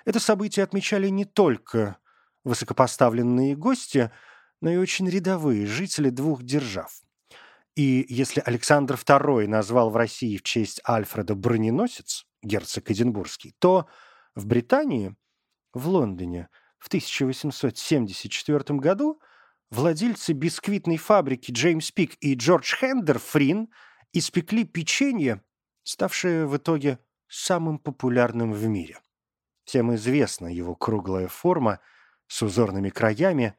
это 0.04 0.20
событие 0.20 0.64
отмечали 0.64 1.08
не 1.08 1.24
только 1.24 1.98
высокопоставленные 2.44 3.56
гости, 3.56 4.10
но 4.60 4.70
и 4.70 4.76
очень 4.76 5.08
рядовые 5.08 5.66
жители 5.66 6.10
двух 6.10 6.42
держав. 6.42 7.02
И 7.76 8.04
если 8.08 8.42
Александр 8.44 8.94
II 8.94 9.46
назвал 9.46 9.90
в 9.90 9.96
России 9.96 10.36
в 10.36 10.42
честь 10.42 10.80
Альфреда 10.88 11.34
броненосец, 11.34 12.26
герцог 12.42 12.90
Эдинбургский, 12.90 13.54
то 13.58 13.88
в 14.34 14.46
Британии, 14.46 15.16
в 15.72 15.88
Лондоне, 15.88 16.48
в 16.78 16.88
1874 16.88 18.78
году 18.78 19.20
владельцы 19.70 20.32
бисквитной 20.32 20.96
фабрики 20.96 21.52
Джеймс 21.52 21.90
Пик 21.92 22.16
и 22.20 22.34
Джордж 22.34 22.74
Хендер 22.76 23.18
Фрин 23.18 23.68
испекли 24.12 24.64
печенье, 24.64 25.42
ставшее 25.84 26.46
в 26.46 26.56
итоге 26.56 26.98
самым 27.28 27.78
популярным 27.78 28.52
в 28.52 28.66
мире. 28.66 28.98
Всем 29.64 29.94
известна 29.94 30.48
его 30.48 30.74
круглая 30.74 31.28
форма 31.28 31.80
с 32.26 32.42
узорными 32.42 32.90
краями 32.90 33.54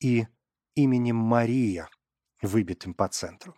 и 0.00 0.26
именем 0.74 1.16
Мария, 1.16 1.88
выбитым 2.42 2.94
по 2.94 3.08
центру. 3.08 3.54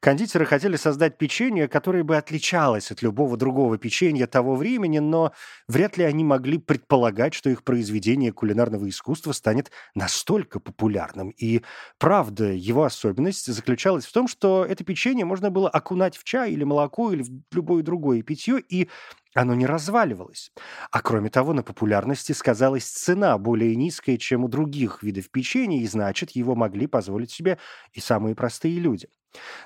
Кондитеры 0.00 0.46
хотели 0.46 0.76
создать 0.76 1.18
печенье, 1.18 1.66
которое 1.66 2.04
бы 2.04 2.16
отличалось 2.16 2.92
от 2.92 3.02
любого 3.02 3.36
другого 3.36 3.78
печенья 3.78 4.26
того 4.28 4.54
времени, 4.54 5.00
но 5.00 5.32
вряд 5.66 5.96
ли 5.96 6.04
они 6.04 6.22
могли 6.22 6.58
предполагать, 6.58 7.34
что 7.34 7.50
их 7.50 7.64
произведение 7.64 8.32
кулинарного 8.32 8.88
искусства 8.88 9.32
станет 9.32 9.72
настолько 9.94 10.60
популярным. 10.60 11.30
И 11.30 11.62
правда, 11.98 12.52
его 12.52 12.84
особенность 12.84 13.52
заключалась 13.52 14.06
в 14.06 14.12
том, 14.12 14.28
что 14.28 14.64
это 14.64 14.84
печенье 14.84 15.24
можно 15.24 15.50
было 15.50 15.68
окунать 15.68 16.16
в 16.16 16.22
чай 16.22 16.52
или 16.52 16.62
молоко 16.62 17.12
или 17.12 17.22
в 17.22 17.30
любое 17.52 17.82
другое 17.82 18.22
питье, 18.22 18.60
и 18.60 18.88
оно 19.34 19.54
не 19.54 19.66
разваливалось. 19.66 20.50
А 20.90 21.00
кроме 21.00 21.30
того, 21.30 21.52
на 21.52 21.62
популярности 21.62 22.32
сказалась 22.32 22.84
цена 22.84 23.36
более 23.38 23.76
низкая, 23.76 24.16
чем 24.16 24.44
у 24.44 24.48
других 24.48 25.02
видов 25.02 25.30
печенья, 25.30 25.80
и 25.80 25.86
значит, 25.86 26.32
его 26.32 26.54
могли 26.54 26.86
позволить 26.86 27.30
себе 27.30 27.58
и 27.92 28.00
самые 28.00 28.34
простые 28.34 28.78
люди. 28.78 29.08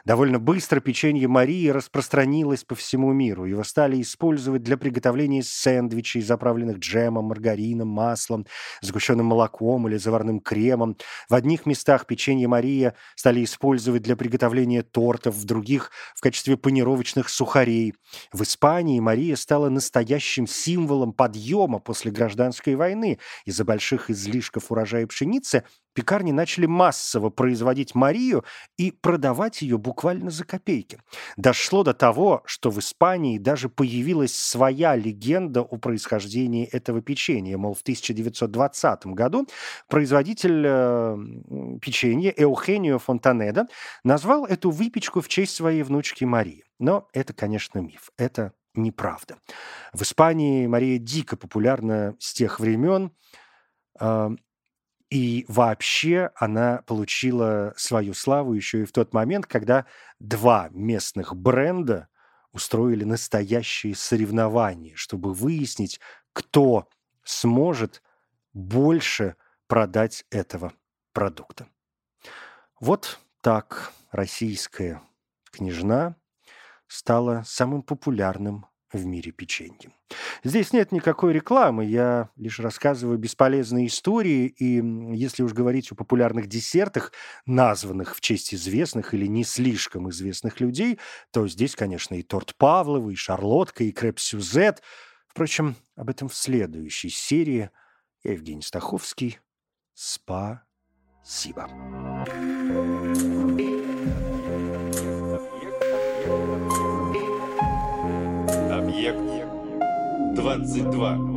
Довольно 0.04 0.40
быстро 0.40 0.80
печенье 0.80 1.28
Марии 1.28 1.68
распространилось 1.68 2.64
по 2.64 2.74
всему 2.74 3.12
миру. 3.12 3.44
Его 3.44 3.62
стали 3.62 4.00
использовать 4.00 4.62
для 4.62 4.76
приготовления 4.76 5.42
сэндвичей, 5.44 6.22
заправленных 6.22 6.78
джемом, 6.78 7.26
маргарином, 7.26 7.88
маслом, 7.88 8.46
сгущенным 8.80 9.26
молоком 9.26 9.86
или 9.88 9.96
заварным 9.96 10.40
кремом. 10.40 10.96
В 11.28 11.34
одних 11.34 11.66
местах 11.66 12.06
печенье 12.06 12.48
Мария 12.48 12.94
стали 13.14 13.44
использовать 13.44 14.02
для 14.02 14.16
приготовления 14.16 14.82
тортов, 14.82 15.36
в 15.36 15.44
других– 15.44 15.90
в 16.16 16.20
качестве 16.20 16.56
панировочных 16.56 17.28
сухарей. 17.28 17.94
В 18.32 18.42
Испании 18.42 18.98
Мария 18.98 19.36
стала 19.36 19.51
настоящим 19.68 20.46
символом 20.46 21.12
подъема 21.12 21.78
после 21.78 22.10
гражданской 22.10 22.74
войны. 22.74 23.18
Из-за 23.44 23.64
больших 23.64 24.10
излишков 24.10 24.70
урожая 24.70 25.06
пшеницы 25.06 25.64
пекарни 25.94 26.32
начали 26.32 26.66
массово 26.66 27.30
производить 27.30 27.94
Марию 27.94 28.44
и 28.76 28.90
продавать 28.90 29.62
ее 29.62 29.78
буквально 29.78 30.30
за 30.30 30.44
копейки. 30.44 30.98
Дошло 31.36 31.82
до 31.82 31.94
того, 31.94 32.42
что 32.46 32.70
в 32.70 32.78
Испании 32.78 33.38
даже 33.38 33.68
появилась 33.68 34.34
своя 34.34 34.96
легенда 34.96 35.60
о 35.60 35.76
происхождении 35.76 36.66
этого 36.66 37.02
печенья. 37.02 37.58
Мол, 37.58 37.74
в 37.74 37.82
1920 37.82 39.06
году 39.06 39.46
производитель 39.88 40.64
э, 40.66 41.16
печенья 41.80 42.30
Эухенио 42.30 42.98
Фонтанеда 42.98 43.66
назвал 44.04 44.46
эту 44.46 44.70
выпечку 44.70 45.20
в 45.20 45.28
честь 45.28 45.54
своей 45.54 45.82
внучки 45.82 46.24
Марии. 46.24 46.64
Но 46.78 47.08
это, 47.12 47.32
конечно, 47.32 47.78
миф. 47.78 48.10
Это 48.16 48.52
неправда. 48.74 49.38
В 49.92 50.02
Испании 50.02 50.66
Мария 50.66 50.98
дико 50.98 51.36
популярна 51.36 52.16
с 52.18 52.32
тех 52.32 52.60
времен. 52.60 53.12
И 55.10 55.44
вообще 55.46 56.30
она 56.36 56.82
получила 56.86 57.74
свою 57.76 58.14
славу 58.14 58.54
еще 58.54 58.82
и 58.82 58.86
в 58.86 58.92
тот 58.92 59.12
момент, 59.12 59.46
когда 59.46 59.84
два 60.18 60.70
местных 60.70 61.36
бренда 61.36 62.08
устроили 62.52 63.04
настоящие 63.04 63.94
соревнования, 63.94 64.94
чтобы 64.96 65.34
выяснить, 65.34 66.00
кто 66.32 66.88
сможет 67.24 68.02
больше 68.54 69.36
продать 69.66 70.24
этого 70.30 70.72
продукта. 71.12 71.68
Вот 72.80 73.20
так 73.42 73.92
российская 74.10 75.02
княжна 75.50 76.16
стала 76.92 77.42
самым 77.46 77.82
популярным 77.82 78.66
в 78.92 79.06
мире 79.06 79.32
печенье. 79.32 79.90
Здесь 80.44 80.74
нет 80.74 80.92
никакой 80.92 81.32
рекламы, 81.32 81.86
я 81.86 82.28
лишь 82.36 82.60
рассказываю 82.60 83.16
бесполезные 83.16 83.86
истории, 83.86 84.48
и 84.48 84.82
если 85.16 85.42
уж 85.42 85.54
говорить 85.54 85.90
о 85.90 85.94
популярных 85.94 86.48
десертах, 86.48 87.12
названных 87.46 88.14
в 88.14 88.20
честь 88.20 88.52
известных 88.52 89.14
или 89.14 89.26
не 89.26 89.44
слишком 89.44 90.10
известных 90.10 90.60
людей, 90.60 90.98
то 91.30 91.48
здесь, 91.48 91.74
конечно, 91.74 92.14
и 92.14 92.22
торт 92.22 92.54
Павлова, 92.56 93.08
и 93.08 93.14
шарлотка, 93.14 93.84
и 93.84 93.92
креп-сюзет. 93.92 94.82
Впрочем, 95.26 95.76
об 95.96 96.10
этом 96.10 96.28
в 96.28 96.34
следующей 96.34 97.08
серии. 97.08 97.70
Евгений 98.22 98.62
Стаховский. 98.62 99.38
Спасибо. 99.94 101.70
Объект 109.02 109.18
22. 110.36 111.31